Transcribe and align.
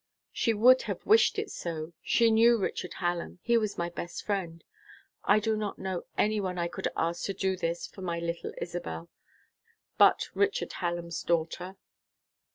"She 0.31 0.55
would 0.55 0.81
have 0.89 1.05
wished 1.05 1.37
it 1.37 1.51
so. 1.51 1.93
She 2.01 2.31
knew 2.31 2.57
Richard 2.57 2.95
Hallam. 2.95 3.37
He 3.43 3.55
was 3.55 3.77
my 3.77 3.91
best 3.91 4.25
friend. 4.25 4.63
I 5.25 5.39
do 5.39 5.55
not 5.55 5.77
know 5.77 6.05
any 6.17 6.41
one 6.41 6.57
I 6.57 6.67
could 6.69 6.87
ask 6.97 7.23
to 7.25 7.35
do 7.35 7.55
this 7.55 7.85
for 7.85 8.01
my 8.01 8.17
little 8.17 8.51
Isabel, 8.57 9.11
but 9.99 10.23
Richard 10.33 10.73
Hallam's 10.73 11.21
daughter." 11.21 11.77